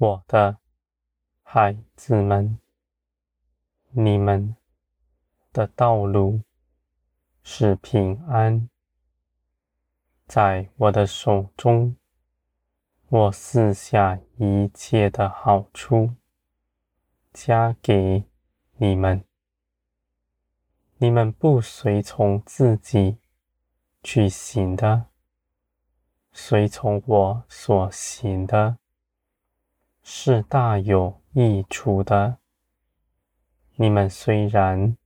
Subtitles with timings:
[0.00, 0.58] 我的
[1.42, 2.56] 孩子们，
[3.90, 4.54] 你们
[5.52, 6.42] 的道路
[7.42, 8.70] 是平安。
[10.28, 11.96] 在我的手中，
[13.08, 16.14] 我赐下一切的好处，
[17.32, 18.22] 加给
[18.76, 19.24] 你们。
[20.98, 23.18] 你们不随从自己
[24.04, 25.06] 去行的，
[26.30, 28.78] 随从我所行的，
[30.10, 32.38] 是大有益处的。
[33.76, 34.96] 你们虽然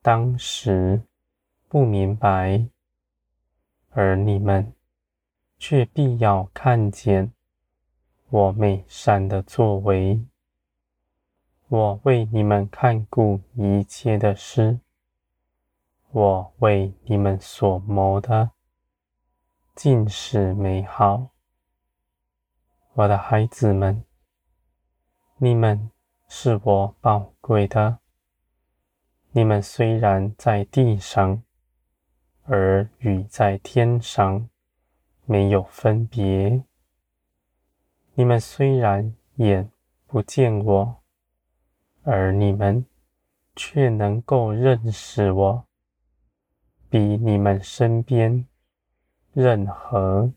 [0.00, 1.02] 当时
[1.68, 2.66] 不明白。
[3.90, 4.74] 而你们
[5.58, 7.32] 却必要看见
[8.30, 10.24] 我美善的作为，
[11.68, 14.78] 我为你们看顾一切的事，
[16.10, 18.52] 我为你们所谋的
[19.74, 21.30] 尽是美好。
[22.94, 24.04] 我的孩子们，
[25.38, 25.90] 你们
[26.28, 27.98] 是我宝贵的，
[29.30, 31.42] 你们虽然在地上。
[32.50, 34.48] 而与在天上
[35.26, 36.64] 没有分别。
[38.14, 39.70] 你们虽然眼
[40.06, 41.02] 不见我，
[42.04, 42.86] 而你们
[43.54, 45.66] 却能够认识我，
[46.88, 48.46] 比你们身边
[49.34, 50.32] 任何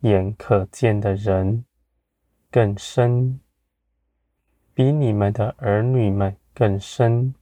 [0.00, 1.64] 眼可见的人
[2.50, 3.38] 更深，
[4.78, 7.34] 比你们的儿女们更深，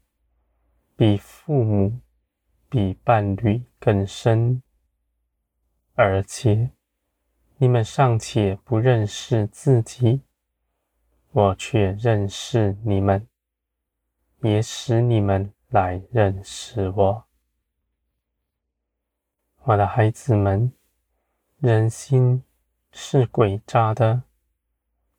[0.97, 2.01] 比父母。
[2.71, 4.63] 比伴侣更深，
[5.95, 6.71] 而且
[7.59, 10.23] 你们尚且不认识自己，
[11.31, 13.29] 我却认识你们，
[14.41, 17.25] 也使你们来认识我。
[19.65, 20.73] 我的孩子们，
[21.59, 22.43] 人心
[22.93, 24.23] 是诡诈的，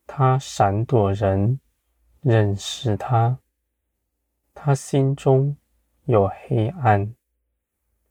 [0.07, 1.59] 他闪躲人
[2.29, 3.39] 认识他，
[4.53, 5.55] 他心中
[6.03, 7.15] 有黑暗。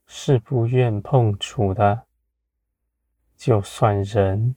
[0.07, 2.07] 是不愿碰触的。
[3.37, 4.55] 就算人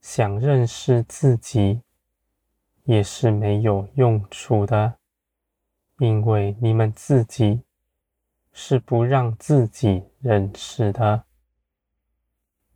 [0.00, 1.82] 想认识自己，
[2.84, 4.98] 也是没有用处的，
[5.98, 7.62] 因为你们自己
[8.52, 11.24] 是不让自己认识的，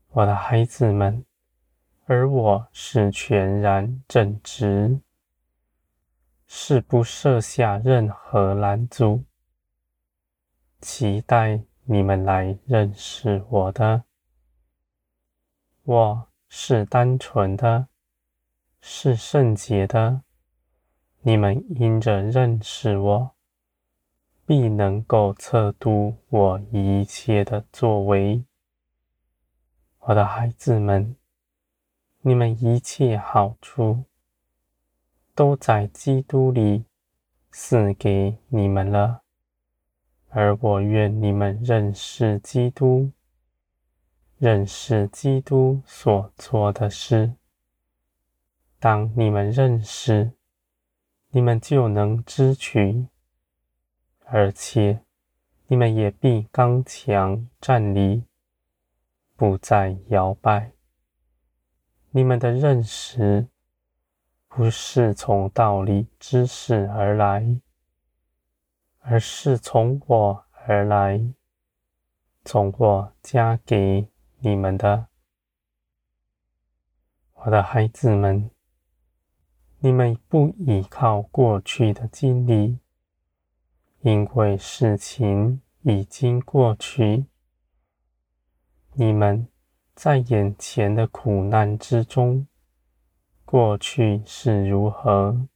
[0.09, 1.25] 我的孩子们。
[2.07, 5.01] 而我是全然正直，
[6.55, 9.25] 是不设下任何拦阻，
[10.83, 11.63] 期待。
[11.85, 14.05] 你们来认识我的，
[15.83, 17.89] 我是单纯的，
[18.83, 20.25] 是圣洁的。
[21.23, 23.35] 你们因着认识我，
[24.45, 28.45] 必能够测度我一切的作为。
[30.01, 31.17] 我的孩子们，
[32.21, 34.05] 你们一切好处
[35.35, 36.85] 都在基督里
[37.51, 39.23] 赐给你们了。
[40.29, 43.13] 而我愿你们认识基督，
[44.39, 47.35] 认识基督所做的事。
[48.79, 50.33] 当你们认识，
[51.31, 53.07] 你们就能支取，
[54.25, 55.05] 而且
[55.67, 58.25] 你们也必刚强站立，
[59.37, 60.73] 不再摇摆。
[62.11, 63.49] 你们的认识
[64.55, 67.61] 不是从道理知识而来。
[69.05, 71.21] 而是从我而来，
[72.45, 74.07] 从我加给
[74.39, 75.09] 你们的，
[77.33, 78.49] 我的孩子们，
[79.81, 82.79] 你们不依靠过去的经历，
[84.03, 87.25] 因为事情已经过去。
[88.93, 89.49] 你们
[89.97, 92.47] 在眼前的苦难之中，
[93.53, 95.47] 过去是如何，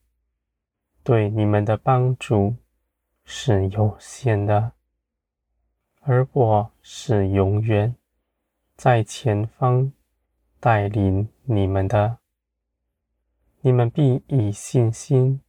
[1.03, 2.57] 对你们的帮助，
[3.25, 4.73] 是有限的，
[6.03, 7.97] 而我是永远
[8.77, 9.91] 在前方
[10.61, 12.19] 带领你们的。
[13.63, 15.41] 你们必以信心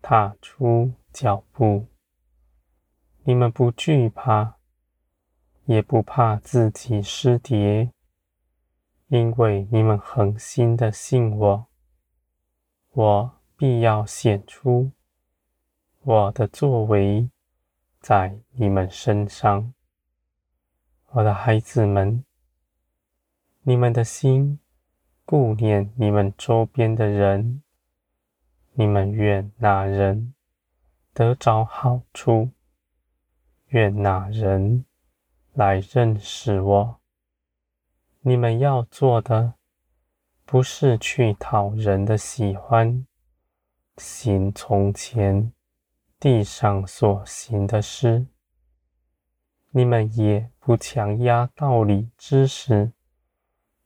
[0.00, 1.88] 踏出脚步，
[3.24, 4.54] 你们不惧怕，
[5.64, 7.90] 也不怕自己失跌，
[9.08, 11.66] 因为你们恒心的信我，
[12.90, 14.90] 我必要显出。
[16.02, 17.30] 我的作为
[18.00, 19.72] 在你们身上，
[21.10, 22.24] 我的孩子们，
[23.62, 24.58] 你们的心
[25.24, 27.62] 顾念你们周边的人，
[28.72, 30.34] 你们愿哪人
[31.12, 32.50] 得着好处，
[33.68, 34.84] 愿哪人
[35.52, 37.00] 来认识我。
[38.28, 39.54] 你们要做的，
[40.44, 43.06] 不是去讨人的喜欢，
[43.98, 45.52] 行从前
[46.18, 48.26] 地上所行的事。
[49.70, 52.90] 你们也不强压道理知识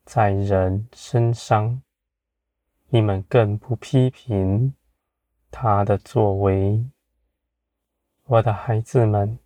[0.07, 1.83] 在人身上，
[2.89, 4.75] 你们更不批评
[5.51, 6.83] 他的作为。
[8.25, 9.39] 我的孩子们，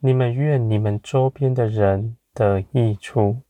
[0.00, 3.42] 你们愿你们周边的人得益处。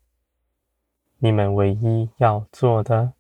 [1.24, 3.12] 你们唯一要做的，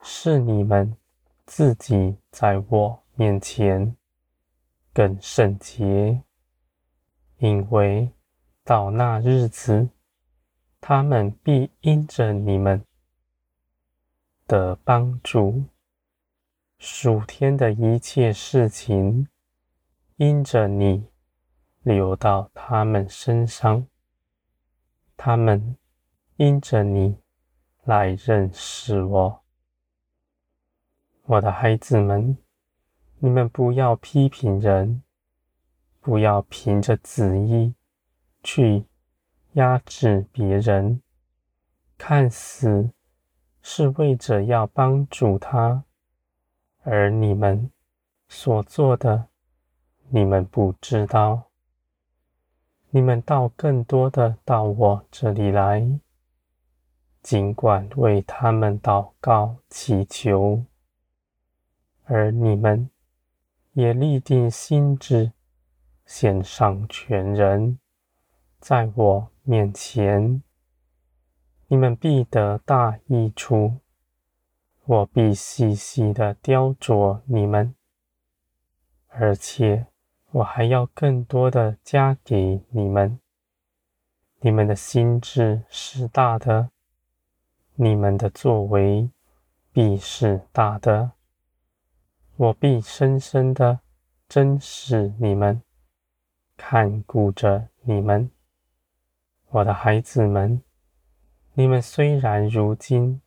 [0.00, 0.96] 是你们
[1.44, 3.96] 自己在我面前
[4.94, 6.22] 更圣洁，
[7.38, 8.12] 因为
[8.62, 9.88] 到那日子，
[10.80, 12.86] 他们必因着你们
[14.46, 15.64] 的帮助，
[16.78, 19.26] 属天的一切事情，
[20.14, 21.08] 因着你
[21.82, 23.84] 流到他们身上，
[25.16, 25.76] 他们。
[26.40, 27.18] 因着你
[27.84, 29.42] 来认识我，
[31.26, 32.38] 我的孩子们，
[33.18, 35.02] 你们不要批评人，
[36.00, 37.74] 不要凭着旨意
[38.42, 38.86] 去
[39.52, 41.02] 压制别人，
[41.98, 42.90] 看似
[43.60, 45.84] 是为着要帮助他，
[46.84, 47.70] 而你们
[48.28, 49.28] 所做的，
[50.08, 51.50] 你们不知道。
[52.88, 56.00] 你们到更多的到我这里来。
[57.22, 60.64] 尽管为他们祷告祈求，
[62.04, 62.88] 而你们
[63.72, 65.32] 也立定心志，
[66.06, 67.78] 献上全人，
[68.58, 70.42] 在我面前，
[71.68, 73.76] 你们必得大益处。
[74.86, 77.74] 我必细细的雕琢你们，
[79.08, 79.86] 而且
[80.32, 83.20] 我还要更多的加给你们。
[84.40, 86.70] 你们的心志是大的。
[87.82, 89.08] 你们的作为
[89.72, 91.12] 必是大的，
[92.36, 93.80] 我必深深的
[94.28, 95.62] 珍视你们，
[96.58, 98.30] 看顾着你们，
[99.48, 100.60] 我的孩子们。
[101.54, 103.22] 你们虽然如今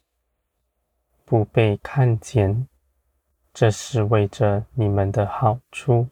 [1.26, 2.68] 不被看见，
[3.56, 6.10] 这是为着你们的好处，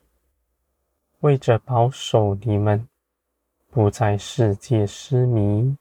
[1.19, 2.89] 为着保守你们
[3.69, 5.77] 不在世界失迷。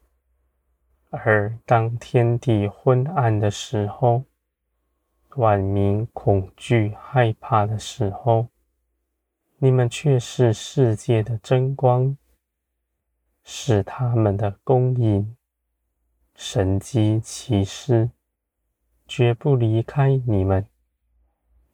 [1.11, 4.23] 而当天地昏暗的时候，
[5.35, 8.47] 万民恐惧害怕的时候，
[9.59, 12.17] 你们却是世界的真光，
[13.43, 15.37] 是他们的公隐。
[16.37, 18.11] 神迹奇事
[19.07, 20.65] 绝不离开你们，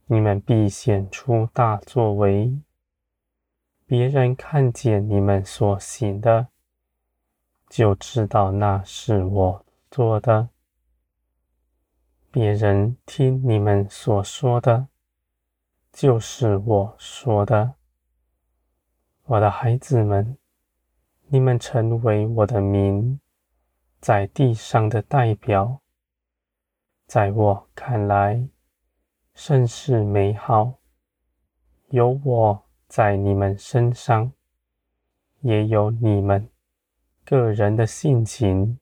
[0.06, 2.58] 你们必显出大作为，
[3.84, 6.48] 别人看见你们所行的。
[7.68, 10.48] 就知道那是我做的。
[12.30, 14.88] 别人听你们所说的，
[15.92, 17.74] 就是我说的。
[19.24, 20.36] 我的孩子们，
[21.26, 23.18] 你们成为我的名
[24.00, 25.80] 在地上的代表，
[27.06, 28.48] 在我看来
[29.34, 30.74] 甚是美好。
[31.88, 34.32] 有我在你们身上，
[35.40, 36.48] 也有你们。
[37.26, 38.78] 个人的性情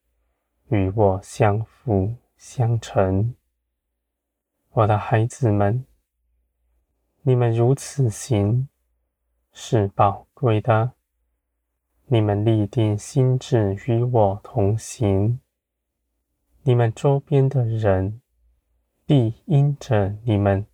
[0.68, 3.34] 与我相辅相成，
[4.72, 5.86] 我的孩子们，
[7.22, 8.68] 你们如此行
[9.50, 10.92] 是宝贵的。
[12.04, 15.40] 你们立定心志与我同行，
[16.64, 18.20] 你们周边的人
[19.06, 20.66] 必因着你们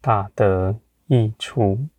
[0.00, 1.90] 大得益处。